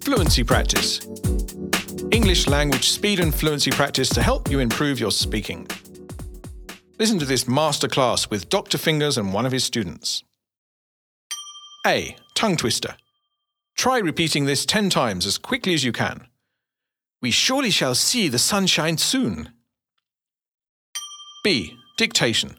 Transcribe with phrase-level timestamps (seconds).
[0.00, 1.00] Fluency practice.
[2.10, 5.66] English language speed and fluency practice to help you improve your speaking.
[6.98, 8.76] Listen to this masterclass with Dr.
[8.76, 10.22] Fingers and one of his students.
[11.86, 12.16] A.
[12.34, 12.96] Tongue twister.
[13.76, 16.26] Try repeating this 10 times as quickly as you can.
[17.22, 19.50] We surely shall see the sunshine soon.
[21.42, 21.76] B.
[21.96, 22.56] Dictation.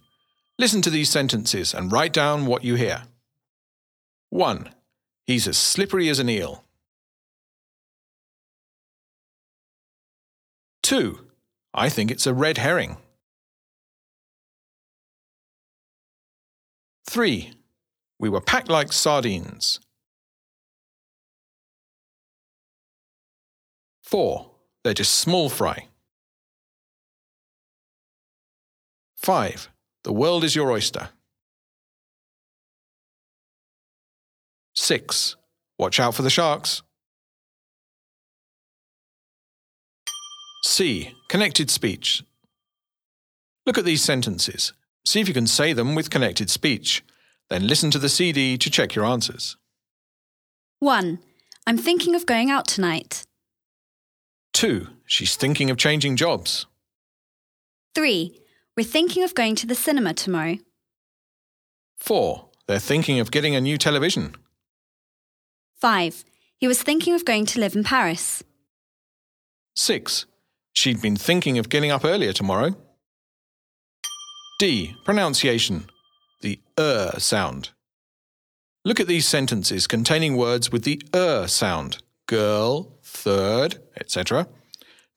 [0.57, 3.03] Listen to these sentences and write down what you hear.
[4.29, 4.69] 1.
[5.31, 6.65] He's as slippery as an eel.
[10.83, 11.25] 2.
[11.73, 12.97] I think it's a red herring.
[17.09, 17.53] 3.
[18.19, 19.79] We were packed like sardines.
[24.03, 24.51] 4.
[24.83, 25.87] They're just small fry.
[29.15, 29.69] 5.
[30.03, 31.11] The world is your oyster.
[34.91, 35.37] 6.
[35.79, 36.81] Watch out for the sharks.
[40.65, 41.15] C.
[41.29, 42.23] Connected speech.
[43.65, 44.73] Look at these sentences.
[45.05, 47.05] See if you can say them with connected speech.
[47.49, 49.55] Then listen to the CD to check your answers.
[50.79, 51.19] 1.
[51.65, 53.23] I'm thinking of going out tonight.
[54.51, 54.87] 2.
[55.05, 56.65] She's thinking of changing jobs.
[57.95, 58.37] 3.
[58.75, 60.57] We're thinking of going to the cinema tomorrow.
[61.99, 62.45] 4.
[62.67, 64.35] They're thinking of getting a new television.
[65.81, 66.23] 5.
[66.57, 68.43] He was thinking of going to live in Paris.
[69.75, 70.25] 6.
[70.73, 72.75] She'd been thinking of getting up earlier tomorrow.
[74.59, 74.95] D.
[75.03, 75.89] Pronunciation.
[76.41, 77.71] The er sound.
[78.85, 84.47] Look at these sentences containing words with the er sound girl, third, etc.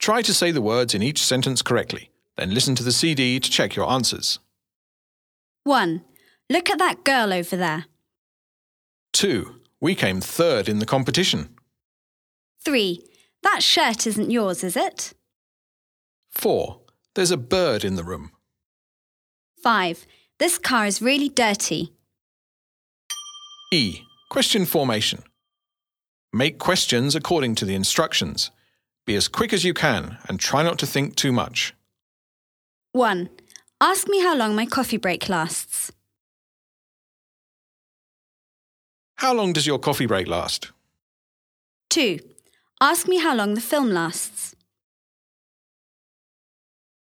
[0.01, 2.11] Try to say the words in each sentence correctly.
[2.37, 4.41] Then listen to the CD to check your answers.
[5.63, 6.03] 1.
[6.51, 7.85] Look at that girl over there.
[9.13, 9.61] 2.
[9.85, 11.51] We came third in the competition.
[12.65, 13.05] 3.
[13.43, 15.13] That shirt isn't yours, is it?
[16.31, 16.81] 4.
[17.15, 18.31] There's a bird in the room.
[19.63, 20.07] 5.
[20.39, 21.93] This car is really dirty.
[23.71, 24.01] E.
[24.31, 25.23] Question formation.
[26.33, 28.51] Make questions according to the instructions.
[29.05, 31.75] Be as quick as you can and try not to think too much.
[32.93, 33.29] 1.
[33.83, 35.93] Ask me how long my coffee break lasts.
[39.25, 40.71] How long does your coffee break last?
[41.89, 42.21] 2.
[42.83, 44.55] Ask me how long the film lasts.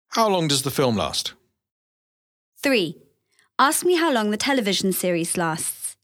[0.10, 1.34] How long does the film last?
[2.62, 2.96] 3.
[3.58, 5.96] Ask me how long the television series lasts.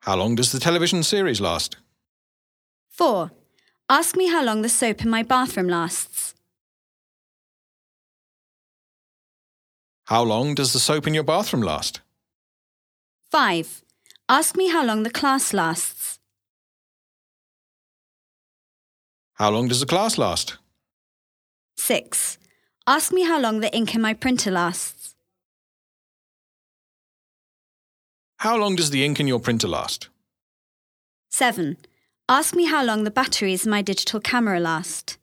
[0.00, 1.76] How long does the television series last?
[2.88, 3.30] 4.
[3.88, 6.34] Ask me how long the soap in my bathroom lasts.
[10.06, 12.00] How long does the soap in your bathroom last?
[13.30, 13.82] 5.
[14.28, 16.18] Ask me how long the class lasts.
[19.34, 20.56] How long does the class last?
[21.76, 22.38] 6.
[22.86, 25.14] Ask me how long the ink in my printer lasts.
[28.38, 30.08] How long does the ink in your printer last?
[31.30, 31.76] 7.
[32.28, 35.18] Ask me how long the batteries in my digital camera last.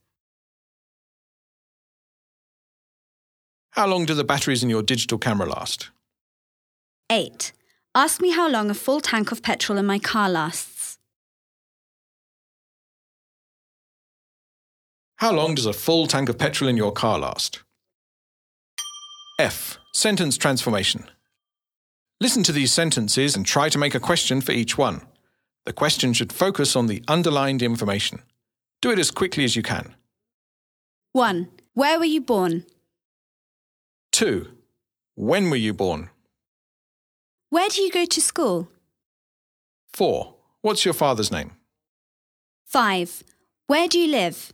[3.72, 5.90] How long do the batteries in your digital camera last?
[7.09, 7.52] 8.
[7.96, 10.98] Ask me how long a full tank of petrol in my car lasts.
[15.18, 17.62] How long does a full tank of petrol in your car last?
[19.40, 19.78] F.
[19.94, 21.06] Sentence transformation.
[22.20, 25.02] Listen to these sentences and try to make a question for each one.
[25.66, 28.24] The question should focus on the underlined information.
[28.82, 29.96] Do it as quickly as you can.
[31.12, 31.48] 1.
[31.76, 32.66] Where were you born?
[34.14, 34.48] 2.
[35.16, 36.09] When were you born?
[37.53, 38.68] Where do you go to school?
[39.94, 40.34] 4.
[40.62, 41.52] What's your father's name?
[42.66, 43.24] 5.
[43.68, 44.52] Where do you live?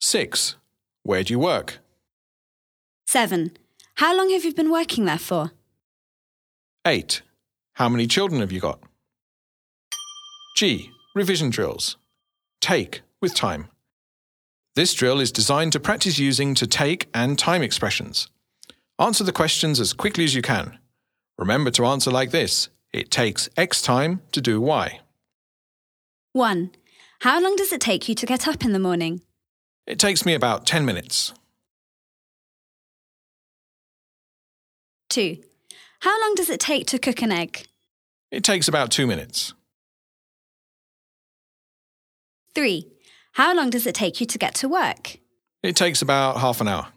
[0.00, 0.56] 6.
[1.02, 1.80] Where do you work?
[3.06, 3.54] 7.
[3.96, 5.52] How long have you been working there for?
[6.86, 7.20] 8.
[7.74, 8.80] How many children have you got?
[10.56, 10.90] G.
[11.14, 11.98] Revision drills.
[12.62, 13.68] Take with time.
[14.76, 18.28] This drill is designed to practice using to take and time expressions.
[18.98, 20.78] Answer the questions as quickly as you can.
[21.38, 25.00] Remember to answer like this It takes X time to do Y.
[26.32, 26.70] 1.
[27.20, 29.22] How long does it take you to get up in the morning?
[29.86, 31.32] It takes me about 10 minutes.
[35.10, 35.38] 2.
[36.00, 37.66] How long does it take to cook an egg?
[38.30, 39.54] It takes about 2 minutes.
[42.54, 42.86] 3.
[43.32, 45.18] How long does it take you to get to work?
[45.62, 46.88] It takes about half an hour.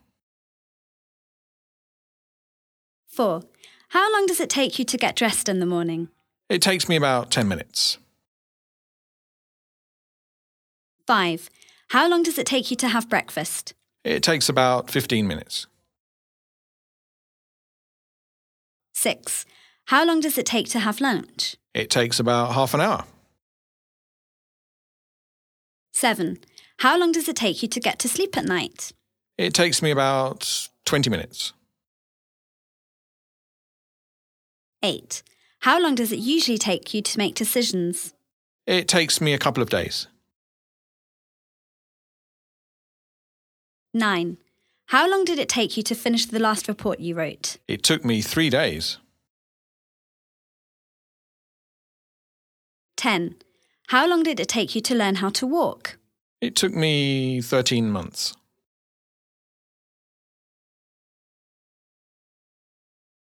[3.08, 3.44] 4.
[3.90, 6.10] How long does it take you to get dressed in the morning?
[6.48, 7.98] It takes me about 10 minutes.
[11.08, 11.50] 5.
[11.90, 13.74] How long does it take you to have breakfast?
[14.04, 15.66] It takes about 15 minutes.
[18.94, 19.46] 6.
[19.86, 21.56] How long does it take to have lunch?
[21.74, 23.06] It takes about half an hour.
[25.94, 26.38] 7.
[26.78, 28.92] How long does it take you to get to sleep at night?
[29.38, 31.54] It takes me about 20 minutes.
[34.84, 35.24] 8.
[35.60, 38.14] How long does it usually take you to make decisions?
[38.66, 40.08] It takes me a couple of days.
[43.94, 44.38] 9.
[44.88, 47.58] How long did it take you to finish the last report you wrote?
[47.68, 48.98] It took me three days.
[52.98, 53.36] 10.
[53.88, 55.98] How long did it take you to learn how to walk?
[56.42, 58.36] It took me 13 months.